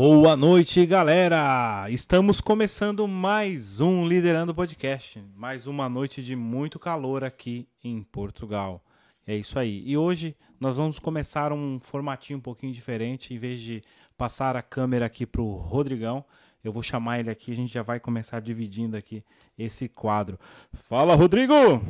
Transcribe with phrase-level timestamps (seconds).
[0.00, 1.86] Boa noite, galera!
[1.90, 5.20] Estamos começando mais um Liderando Podcast.
[5.34, 8.80] Mais uma noite de muito calor aqui em Portugal.
[9.26, 9.82] É isso aí.
[9.84, 13.34] E hoje nós vamos começar um formatinho um pouquinho diferente.
[13.34, 13.82] Em vez de
[14.16, 16.24] passar a câmera aqui para o Rodrigão,
[16.62, 17.50] eu vou chamar ele aqui.
[17.50, 19.24] A gente já vai começar dividindo aqui
[19.58, 20.38] esse quadro.
[20.74, 21.82] Fala, Rodrigo!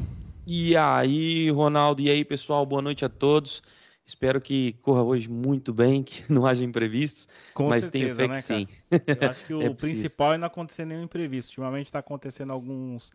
[0.47, 2.01] E aí, Ronaldo?
[2.01, 2.65] E aí, pessoal?
[2.65, 3.63] Boa noite a todos.
[4.09, 7.29] Espero que corra hoje muito bem, que não haja imprevistos.
[7.53, 8.69] Com mas certeza, tenho fé né, que sim.
[9.15, 11.51] Eu acho que o É principal é não acontecer nenhum imprevisto.
[11.51, 13.13] Ultimamente está acontecendo alguns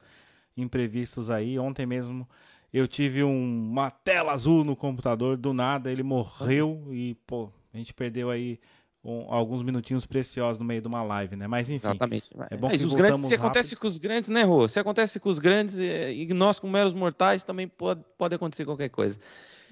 [0.57, 1.57] imprevistos aí.
[1.59, 2.27] Ontem mesmo
[2.73, 7.77] eu tive um- uma tela azul no computador, do nada ele morreu e, pô, a
[7.77, 8.59] gente perdeu aí
[9.03, 11.45] um- alguns minutinhos preciosos no meio de uma live, né?
[11.47, 12.29] Mas enfim, Exatamente.
[12.49, 14.67] é bom Mas que os grandes, se acontece com os grandes, né, Rô?
[14.67, 18.63] Se acontece com os grandes, é, e nós, como meros mortais, também pode, pode acontecer
[18.65, 19.19] qualquer coisa.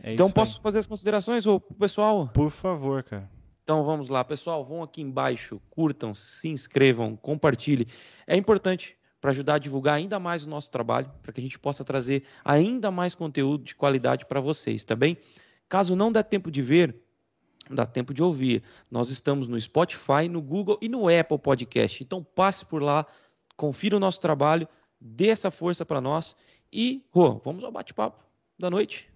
[0.03, 0.63] é então, posso aí.
[0.63, 2.27] fazer as considerações, Rô, pro pessoal?
[2.33, 3.29] Por favor, cara.
[3.63, 7.85] Então vamos lá, pessoal, vão aqui embaixo, curtam, se inscrevam, compartilhem.
[8.27, 11.59] É importante para ajudar a divulgar ainda mais o nosso trabalho, para que a gente
[11.59, 15.15] possa trazer ainda mais conteúdo de qualidade para vocês, tá bem?
[15.69, 16.95] Caso não dê tempo de ver,
[17.75, 18.63] dá tempo de ouvir.
[18.89, 22.03] Nós estamos no Spotify, no Google e no Apple Podcast.
[22.03, 23.05] Então passe por lá,
[23.55, 24.67] confira o nosso trabalho,
[24.99, 26.35] dê essa força para nós
[26.71, 28.23] e, Rô, vamos ao bate-papo
[28.57, 29.09] da noite.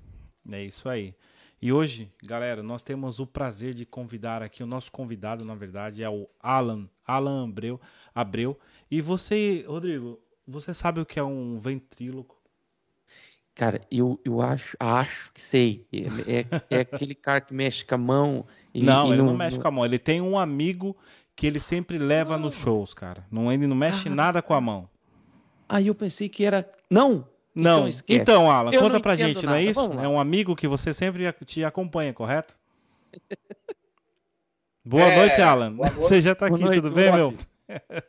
[0.52, 1.16] É isso aí.
[1.62, 6.04] E hoje, galera, nós temos o prazer de convidar aqui o nosso convidado, na verdade,
[6.04, 7.80] é o Alan, Alan Abreu,
[8.14, 8.60] Abreu.
[8.92, 12.35] E você, Rodrigo, você sabe o que é um ventríloco?
[13.56, 15.88] Cara, eu, eu acho, acho que sei.
[15.92, 19.34] É, é- é aquele cara que mexe com a mão e, não, e ele não,
[19.36, 19.86] mexe com a mão.
[19.86, 20.96] Ele tem um amigo
[21.36, 23.26] que ele sempre leva nos shows, cara.
[23.32, 24.14] Não, ele não mexe Ah.
[24.14, 24.90] nada com a mão.
[25.70, 26.70] Aí eu pensei que era.
[26.90, 27.28] Não!
[27.56, 27.78] Não.
[27.80, 28.22] Então esquece.
[28.22, 29.72] Então, Alan, Eu conta não pra gente, não é nada.
[29.72, 29.94] isso?
[30.02, 32.56] É um amigo que você sempre te acompanha, correto?
[34.84, 35.72] Boa É, noite, Alan.
[35.74, 36.02] boa noite.
[36.04, 37.32] Você já tá Boa aqui, noite, tudo bem, boa meu?
[37.32, 37.48] noite.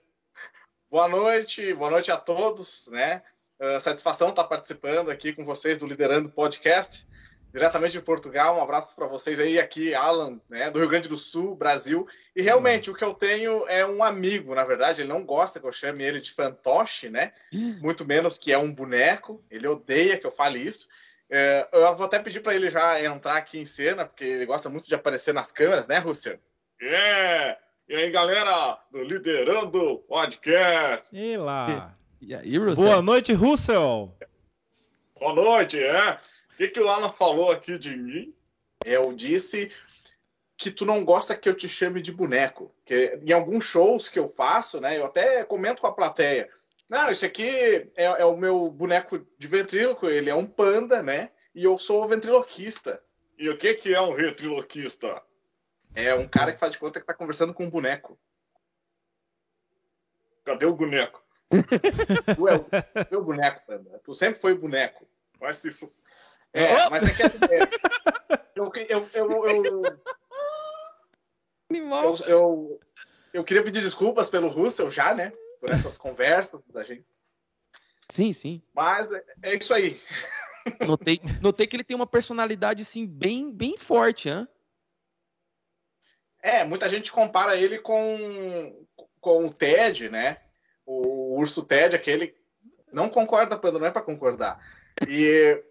[0.91, 3.23] Boa noite, boa noite a todos, né?
[3.59, 7.06] Ah, satisfação estar participando aqui com vocês do Liderando Podcast,
[7.53, 8.59] diretamente de Portugal.
[8.59, 12.06] Um abraço para vocês aí, aqui, Alan, né, do Rio Grande do Sul, Brasil.
[12.34, 15.66] E realmente, o que eu tenho é um amigo, na verdade, ele não gosta que
[15.66, 17.33] eu chame ele de fantoche, né?
[17.81, 20.87] Muito menos que é um boneco, ele odeia que eu fale isso.
[21.31, 24.69] É, eu vou até pedir para ele já entrar aqui em cena, porque ele gosta
[24.69, 26.39] muito de aparecer nas câmeras, né, Rússia?
[26.81, 27.56] É!
[27.89, 31.16] E aí, galera do Liderando Podcast?
[31.16, 31.97] E lá.
[32.21, 32.84] E aí, Russell?
[32.84, 34.16] Boa noite, Russell.
[35.19, 36.21] Boa noite, é.
[36.53, 38.34] O que, que o Alan falou aqui de mim?
[38.84, 39.71] Eu disse
[40.56, 42.75] que tu não gosta que eu te chame de boneco.
[42.84, 46.48] Que em alguns shows que eu faço, né, eu até comento com a plateia.
[46.89, 47.47] Não, isso aqui
[47.97, 51.30] é, é o meu boneco de ventríloco, ele é um panda, né?
[51.54, 53.03] E eu sou ventriloquista.
[53.39, 55.22] E o que, que é um ventriloquista?
[55.95, 58.18] É um cara que faz de conta que tá conversando com um boneco.
[60.45, 61.26] Cadê o boneco?
[61.48, 62.66] Tu é o
[63.10, 64.01] meu boneco, Panda.
[64.04, 65.07] Tu sempre foi boneco.
[65.39, 65.93] Vai se fu...
[66.53, 67.28] É, mas é que é,
[68.54, 69.83] eu, eu, eu, eu,
[71.71, 72.81] eu, eu,
[73.34, 75.33] eu queria pedir desculpas pelo Russell já, né?
[75.60, 77.04] Por essas conversas da gente.
[78.09, 78.63] Sim, sim.
[78.72, 80.01] Mas é, é isso aí.
[80.87, 84.49] Notei, notei que ele tem uma personalidade, assim, bem, bem forte, hein?
[86.41, 88.87] É, muita gente compara ele com,
[89.21, 90.41] com o Ted, né?
[90.86, 92.34] O, urso Ted, aquele.
[92.92, 94.59] Não concorda, Panda, não é pra concordar.
[95.06, 95.62] E.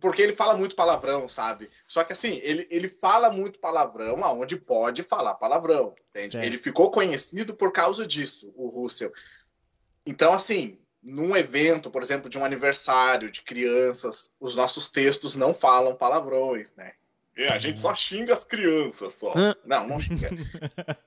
[0.00, 1.70] Porque ele fala muito palavrão, sabe?
[1.86, 6.32] Só que assim, ele, ele fala muito palavrão aonde pode falar palavrão, entende?
[6.32, 6.44] Certo.
[6.44, 9.12] Ele ficou conhecido por causa disso, o Russell.
[10.04, 15.52] Então, assim, num evento, por exemplo, de um aniversário de crianças, os nossos textos não
[15.52, 16.94] falam palavrões, né?
[17.34, 19.30] É, a gente só xinga as crianças só.
[19.64, 20.28] Não, não xinga.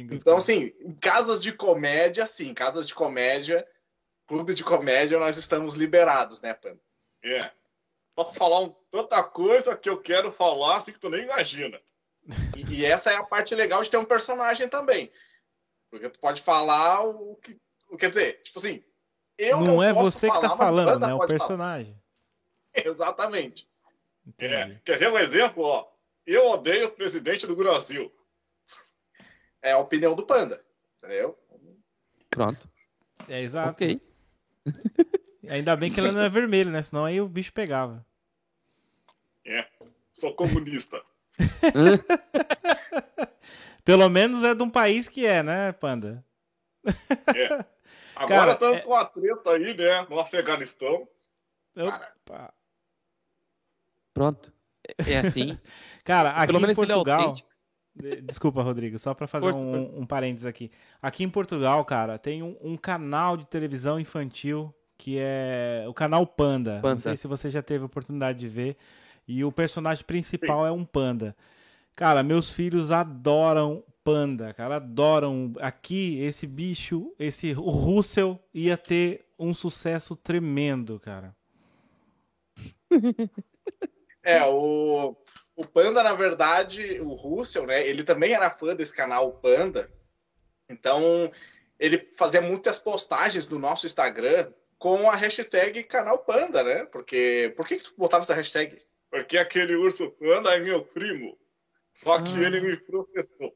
[0.00, 3.64] Então, assim, em casas de comédia, sim, casas de comédia,
[4.26, 6.80] clubes de comédia, nós estamos liberados, né, Panda?
[7.22, 7.50] É.
[8.16, 11.80] Posso falar um, tanta coisa que eu quero falar, assim, que tu nem imagina.
[12.56, 15.10] E, e essa é a parte legal de ter um personagem também.
[15.88, 17.56] Porque tu pode falar o que.
[17.88, 18.82] o- Quer dizer, tipo assim.
[19.38, 21.10] Eu não, não, é posso você que tá falando, né?
[21.10, 21.38] É o pode falar.
[21.46, 21.96] personagem.
[22.74, 23.69] Exatamente.
[24.38, 24.80] Entendi.
[24.84, 25.64] Quer ver um exemplo?
[25.64, 25.86] Ó,
[26.26, 28.12] eu odeio o presidente do Brasil.
[29.62, 30.64] É a opinião do Panda.
[30.98, 31.38] Entendeu?
[32.28, 32.68] Pronto.
[33.28, 33.70] É, exato.
[33.72, 34.00] Ok.
[35.48, 36.82] Ainda bem que ela não é vermelho, né?
[36.82, 38.06] Senão aí o bicho pegava.
[39.44, 39.66] É,
[40.12, 41.02] sou comunista.
[43.84, 46.24] Pelo menos é de um país que é, né, Panda?
[47.34, 47.64] É.
[48.14, 50.06] Agora Cara, estamos é- com a treta aí, né?
[50.08, 51.08] No Afeganistão.
[51.74, 52.52] Opa.
[54.20, 54.52] Pronto.
[54.98, 55.56] É é assim.
[56.04, 57.20] Cara, aqui Pelo em menos ele é Portugal.
[57.20, 57.48] autêntico.
[58.22, 60.70] Desculpa, Rodrigo, só para fazer Força, um, um parênteses aqui.
[61.00, 66.26] Aqui em Portugal, cara, tem um, um, canal de televisão infantil que é o canal
[66.26, 66.80] Panda.
[66.82, 66.94] Panda.
[66.94, 68.76] Não sei se você já teve a oportunidade de ver.
[69.26, 70.68] E o personagem principal Sim.
[70.68, 71.34] é um panda.
[71.96, 75.54] Cara, meus filhos adoram panda, cara, adoram.
[75.60, 81.34] Aqui, esse bicho, esse o Russell ia ter um sucesso tremendo, cara.
[84.22, 85.16] É, o,
[85.56, 87.86] o Panda, na verdade, o Russell, né?
[87.86, 89.90] Ele também era fã desse canal Panda.
[90.68, 91.30] Então,
[91.78, 96.84] ele fazia muitas postagens no nosso Instagram com a hashtag canal Panda, né?
[96.86, 97.52] Porque.
[97.56, 98.80] Por que, que tu botava essa hashtag?
[99.10, 101.36] Porque aquele urso panda é meu primo.
[101.92, 102.46] Só que ah.
[102.46, 103.52] ele me processou.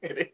[0.00, 0.32] ele...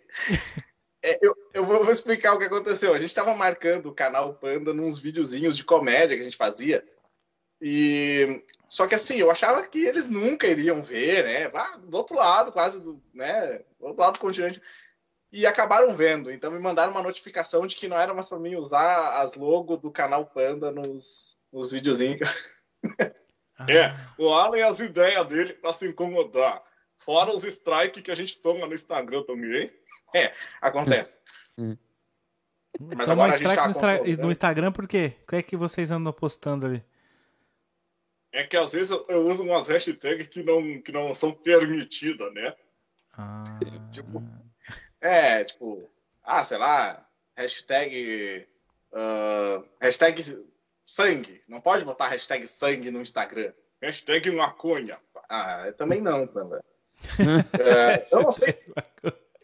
[1.03, 2.95] é, eu, eu vou explicar o que aconteceu.
[2.95, 6.87] A gente estava marcando o canal Panda nos videozinhos de comédia que a gente fazia.
[7.67, 11.51] E só que assim, eu achava que eles nunca iriam ver, né?
[11.55, 13.61] Ah, do outro lado, quase do, né?
[13.81, 14.61] Do outro lado do continente.
[15.33, 16.31] E acabaram vendo.
[16.31, 19.81] Então me mandaram uma notificação de que não era mais para mim usar as logos
[19.81, 22.29] do canal Panda nos, nos videozinhos.
[23.57, 23.67] Ah.
[23.71, 26.61] É, o Alan e as ideias dele para se incomodar.
[26.99, 29.71] Fora os strikes que a gente toma no Instagram também.
[30.13, 31.17] É, acontece.
[31.57, 31.77] Hum.
[32.81, 35.15] Mas Toma agora a gente tá no, no Instagram por quê?
[35.23, 36.85] O que é que vocês andam postando ali?
[38.35, 42.53] É que às vezes eu uso umas hashtags que não, que não são permitidas, né?
[43.17, 43.45] Ah.
[43.93, 44.25] tipo,
[45.01, 45.89] é, tipo,
[46.25, 48.45] ah, sei lá, hashtag.
[48.93, 50.21] Uh, hashtag
[50.85, 51.43] sangue.
[51.49, 53.53] Não pode botar hashtag sangue no Instagram.
[53.81, 54.99] Hashtag maconha.
[55.29, 56.61] Ah, também não, também.
[57.61, 58.59] é, eu não sei.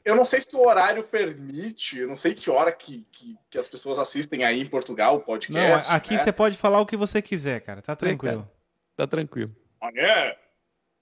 [0.04, 3.58] Eu não sei se o horário permite, eu não sei que hora que, que, que
[3.58, 5.88] as pessoas assistem aí em Portugal o podcast.
[5.88, 6.24] Não, aqui né?
[6.24, 7.82] você pode falar o que você quiser, cara.
[7.82, 8.48] Tá tranquilo.
[8.56, 8.59] É,
[9.00, 9.56] Tá tranquilo.
[9.80, 10.36] Ah, é?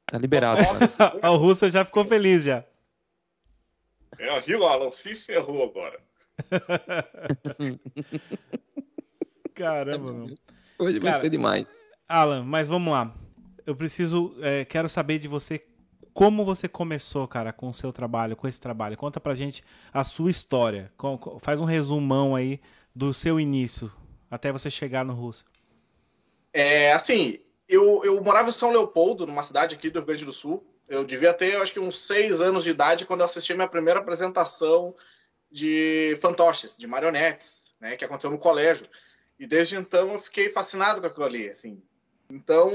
[0.07, 0.63] Tá liberado.
[1.21, 2.63] o Russo já ficou feliz já.
[4.17, 4.93] É, viu, Alan?
[4.93, 5.99] Se ferrou agora.
[9.53, 10.33] Caramba, meu.
[10.79, 11.75] Hoje Cara, vai ser demais.
[12.09, 13.13] Alan, mas vamos lá.
[13.67, 15.61] Eu preciso, é, quero saber de você
[16.15, 18.97] como você começou, cara, com o seu trabalho, com esse trabalho.
[18.97, 20.93] Conta pra gente a sua história.
[21.41, 22.61] Faz um resumão aí
[22.95, 23.91] do seu início
[24.31, 25.45] até você chegar no Russo.
[26.53, 30.33] É, assim, eu, eu morava em São Leopoldo, numa cidade aqui do Rio Grande do
[30.33, 30.65] Sul.
[30.89, 33.57] Eu devia ter, eu acho que uns seis anos de idade quando eu assisti a
[33.57, 34.95] minha primeira apresentação
[35.51, 38.89] de fantoches, de marionetes, né, que aconteceu no colégio.
[39.39, 41.83] E desde então eu fiquei fascinado com aquilo ali, assim.
[42.31, 42.73] Então,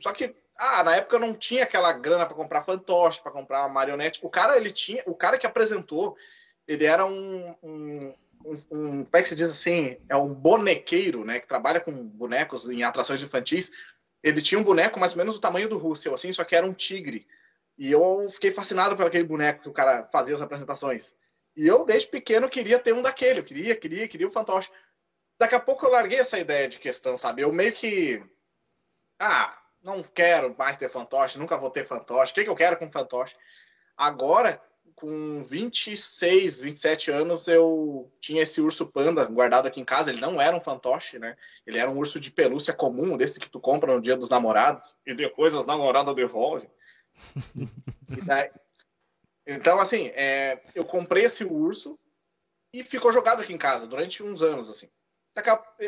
[0.00, 3.68] só que ah, na época eu não tinha aquela grana para comprar fantoche, para comprar
[3.68, 4.20] marionete.
[4.22, 6.16] O cara, ele tinha, o cara que apresentou,
[6.66, 11.24] ele era um, um, um, um como é que se diz assim, é um bonequeiro,
[11.24, 13.70] né, que trabalha com bonecos em atrações infantis
[14.28, 16.66] ele tinha um boneco mais ou menos do tamanho do Russell, assim, só que era
[16.66, 17.26] um tigre.
[17.78, 21.14] E eu fiquei fascinado por aquele boneco que o cara fazia as apresentações.
[21.54, 23.40] E eu, desde pequeno, queria ter um daquele.
[23.40, 24.70] Eu queria, queria, queria o fantoche.
[25.38, 27.42] Daqui a pouco eu larguei essa ideia de questão, sabe?
[27.42, 28.22] Eu meio que.
[29.18, 32.32] Ah, não quero mais ter fantoche, nunca vou ter fantoche.
[32.32, 33.36] O que, que eu quero com fantoche?
[33.96, 34.60] Agora,
[34.94, 40.10] com 26, 27 anos, eu tinha esse urso panda guardado aqui em casa.
[40.10, 41.36] Ele não era um fantoche, né?
[41.66, 44.96] Ele era um urso de pelúcia comum, desse que tu compra no dia dos namorados.
[45.06, 46.70] E depois as namoradas devolvem.
[48.24, 48.50] daí...
[49.46, 50.60] Então, assim, é...
[50.74, 51.98] eu comprei esse urso
[52.72, 54.88] e ficou jogado aqui em casa durante uns anos, assim.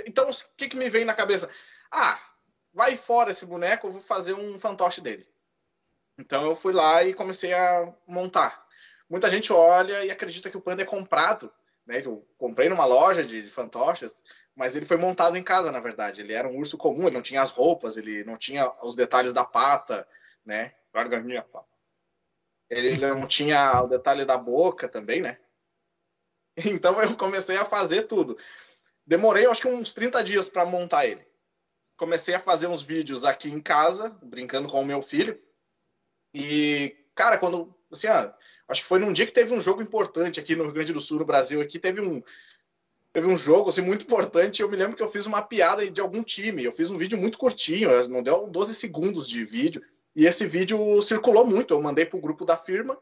[0.07, 1.49] Então, o que, que me vem na cabeça?
[1.91, 2.21] Ah,
[2.73, 5.27] vai fora esse boneco, eu vou fazer um fantoche dele.
[6.19, 8.68] Então eu fui lá e comecei a montar
[9.09, 11.53] muita gente olha e acredita que o panda é comprado.
[11.87, 12.03] Né?
[12.05, 14.23] Eu comprei numa loja de, de fantoches,
[14.55, 16.21] mas ele foi montado em casa, na verdade.
[16.21, 19.33] Ele era um urso comum, ele não tinha as roupas, ele não tinha os detalhes
[19.33, 20.07] da pata,
[20.45, 20.75] né?
[20.93, 21.67] Larga a minha pata.
[22.69, 25.39] Ele não tinha o detalhe da boca também, né?
[26.67, 28.37] Então eu comecei a fazer tudo.
[29.07, 31.25] Demorei, acho que uns 30 dias para montar ele.
[31.97, 35.41] Comecei a fazer uns vídeos aqui em casa, brincando com o meu filho.
[36.35, 37.75] E, cara, quando.
[37.91, 38.31] Assim, ó,
[38.69, 41.01] Acho que foi num dia que teve um jogo importante aqui no Rio Grande do
[41.01, 41.63] Sul, no Brasil.
[41.63, 42.23] Aqui teve um,
[43.15, 44.61] teve um jogo assim, muito importante.
[44.61, 46.63] Eu me lembro que eu fiz uma piada de algum time.
[46.63, 49.83] Eu fiz um vídeo muito curtinho, não deu 12 segundos de vídeo.
[50.15, 51.73] E esse vídeo circulou muito.
[51.73, 52.99] Eu mandei para o grupo da firma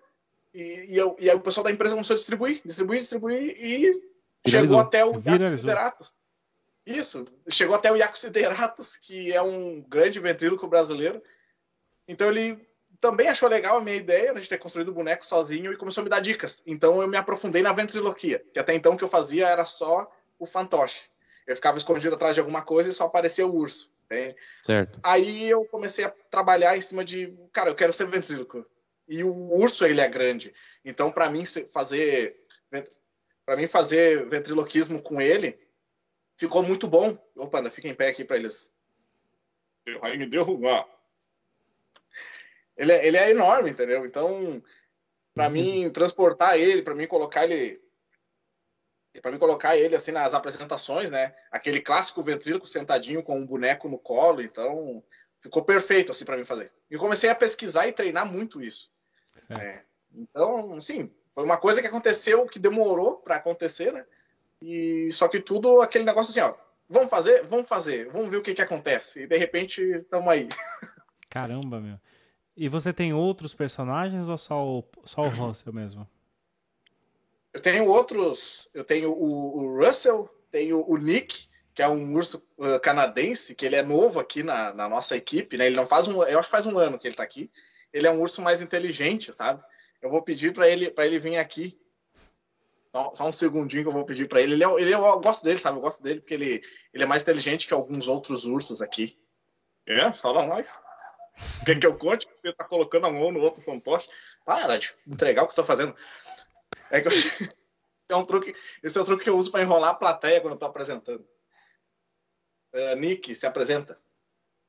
[0.55, 4.03] e, e, eu, e, aí o pessoal da empresa começou a distribuir, distribuir, distribuir e
[4.47, 6.21] chegou até o Iaco Sideratos.
[6.87, 11.21] Isso, chegou até o Iaco Sideratos, que é um grande ventríloco brasileiro.
[12.07, 12.66] Então ele
[13.01, 16.03] também achou legal a minha ideia né, de ter construído o boneco sozinho e começou
[16.03, 16.63] a me dar dicas.
[16.67, 20.11] Então eu me aprofundei na ventriloquia, que até então o que eu fazia era só
[20.39, 21.03] o fantoche.
[21.47, 23.93] Eu ficava escondido atrás de alguma coisa e só aparecia o urso.
[24.05, 24.37] Entende?
[24.63, 24.99] Certo.
[25.03, 28.65] Aí eu comecei a trabalhar em cima de, cara, eu quero ser ventríloco.
[29.09, 30.53] e o urso ele é grande.
[30.85, 32.41] Então, para mim fazer
[33.45, 35.59] para mim fazer ventriloquismo com ele
[36.37, 37.17] ficou muito bom.
[37.35, 38.71] Opa, anda, fica em pé aqui para eles.
[40.01, 40.87] Vai me derrubar.
[42.77, 44.05] Ele é, ele é enorme, entendeu?
[44.05, 44.63] Então,
[45.35, 45.53] para uhum.
[45.53, 47.81] mim transportar ele, para mim colocar ele
[49.23, 51.35] para mim colocar ele assim nas apresentações, né?
[51.51, 55.03] Aquele clássico ventríloco sentadinho com um boneco no colo, então
[55.41, 56.71] ficou perfeito assim para mim fazer.
[56.91, 58.91] E comecei a pesquisar e treinar muito isso.
[59.59, 59.83] É.
[60.13, 64.05] Então, sim, foi uma coisa que aconteceu que demorou para acontecer, né?
[64.61, 66.55] E só que tudo aquele negócio assim, ó,
[66.89, 69.21] vamos fazer, vamos fazer, vamos ver o que que acontece.
[69.21, 70.49] E de repente estamos aí.
[71.31, 71.99] Caramba, meu.
[72.57, 76.09] E você tem outros personagens ou só o, só o Russell mesmo?
[77.53, 78.69] Eu tenho outros.
[78.73, 83.67] Eu tenho o, o Russell, tenho o Nick, que é um urso uh, canadense, que
[83.67, 85.67] ele é novo aqui na, na, nossa equipe, né?
[85.67, 86.23] Ele não faz um.
[86.23, 87.51] Eu acho que faz um ano que ele está aqui.
[87.93, 89.63] Ele é um urso mais inteligente, sabe?
[90.01, 91.79] Eu vou pedir para ele, para ele vir aqui.
[92.91, 94.55] Só, só, um segundinho que eu vou pedir para ele.
[94.55, 95.77] Ele, é, ele é, eu gosto dele, sabe?
[95.77, 96.63] Eu gosto dele porque ele,
[96.95, 99.19] ele é mais inteligente que alguns outros ursos aqui.
[99.87, 100.13] É?
[100.15, 100.79] Fala mais.
[101.65, 102.27] Quer que eu conte?
[102.41, 104.09] Você tá colocando a mão no outro fantoche?
[104.45, 105.95] Para de entregar o que eu tô fazendo.
[106.91, 107.13] É que eu...
[107.13, 107.51] esse,
[108.09, 110.55] é um truque, esse é o truque que eu uso para enrolar a plateia quando
[110.55, 111.27] eu tô apresentando.
[112.75, 113.99] Uh, Nick, se apresenta.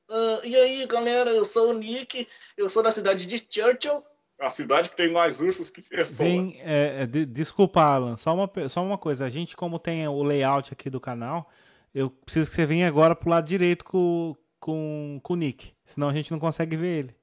[0.09, 4.03] Uh, e aí, galera, eu sou o Nick, eu sou da cidade de Churchill.
[4.39, 6.17] A cidade que tem mais ursos que pessoas.
[6.17, 9.25] Bem, é, é, de, desculpa, Alan, só uma, só uma coisa.
[9.25, 11.51] A gente, como tem o layout aqui do canal,
[11.93, 14.36] eu preciso que você venha agora pro lado direito com,
[14.67, 15.74] com, com o Nick.
[15.86, 17.15] Senão a gente não consegue ver ele.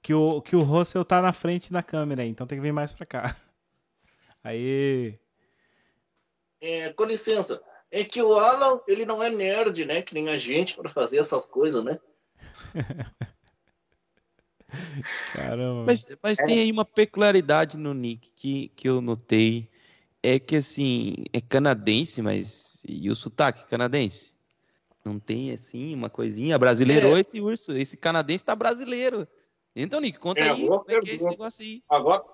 [0.00, 2.72] Que o, que o Russell tá na frente da câmera aí, então tem que vir
[2.72, 3.34] mais pra cá.
[4.44, 5.18] Aí.
[6.60, 7.60] É, com licença.
[7.90, 10.00] É que o Alan, ele não é nerd, né?
[10.00, 11.98] Que nem a gente para fazer essas coisas, né?
[15.34, 15.82] Caramba.
[15.84, 19.68] Mas, mas tem aí uma peculiaridade no Nick que, que eu notei.
[20.22, 22.80] É que assim, é canadense, mas.
[22.88, 24.37] E o sotaque canadense?
[25.08, 26.58] Não tem assim uma coisinha.
[26.58, 27.20] Brasileirou é.
[27.20, 27.72] esse urso.
[27.72, 29.26] Esse canadense tá brasileiro.
[29.74, 31.82] Então, Nick, conta é, aí como é que é esse negócio aí.
[31.88, 32.24] Agora,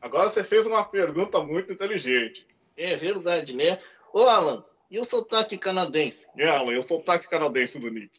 [0.00, 2.46] agora você fez uma pergunta muito inteligente.
[2.76, 3.80] É verdade, né?
[4.12, 6.28] Ô, Alan, e o sotaque canadense?
[6.38, 8.16] É, Alan, e o sotaque canadense do Nick?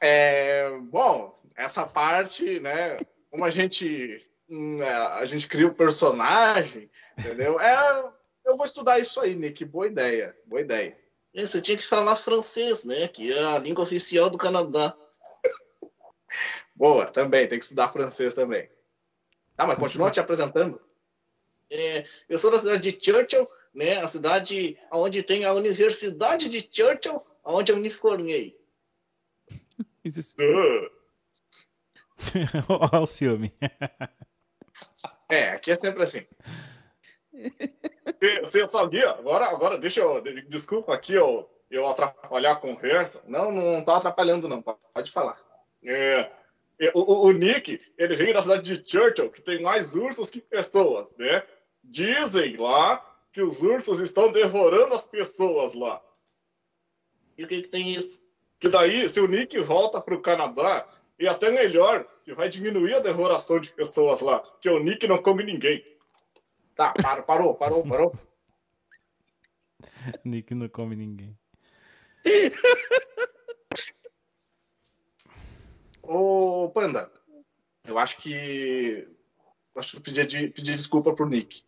[0.00, 2.96] É, bom, essa parte, né?
[3.28, 6.88] Como a gente hum, é, a gente cria o personagem,
[7.18, 7.60] entendeu?
[7.60, 8.12] É,
[8.46, 9.64] eu vou estudar isso aí, Nick.
[9.64, 10.96] Boa ideia, boa ideia.
[11.34, 13.06] É, você tinha que falar francês, né?
[13.08, 14.96] Que é a língua oficial do Canadá.
[16.74, 18.68] Boa, também, tem que estudar francês também.
[19.56, 20.80] Tá, mas continua te apresentando.
[21.70, 23.98] É, eu sou da cidade de Churchill, né?
[23.98, 28.58] A cidade onde tem a Universidade de Churchill, onde eu me formei.
[32.68, 33.54] Olha o ciúme.
[35.28, 36.26] É, aqui é sempre assim.
[38.40, 39.10] Você sabia?
[39.10, 40.20] Agora, agora deixa eu.
[40.48, 43.22] Desculpa aqui eu, eu atrapalhar a conversa.
[43.26, 44.62] Não, não tô atrapalhando, não.
[44.62, 45.38] Pode falar.
[45.84, 46.30] É,
[46.80, 50.40] é, o, o, Nick, ele veio da cidade de Churchill, que tem mais ursos que
[50.40, 51.42] pessoas, né?
[51.84, 56.02] Dizem lá que os ursos estão devorando as pessoas lá.
[57.36, 58.20] E o que, que tem isso?
[58.58, 60.86] Que daí, se o Nick volta para o Canadá,
[61.18, 65.18] e até melhor, que vai diminuir a devoração de pessoas lá, que o Nick não
[65.18, 65.84] come ninguém.
[66.80, 68.18] Tá, parou, parou, parou, parou.
[70.24, 71.38] Nick não come ninguém.
[76.02, 77.12] Ô, Panda,
[77.84, 79.06] eu acho que.
[79.74, 81.66] Eu acho que eu pedi, de, pedi desculpa pro Nick.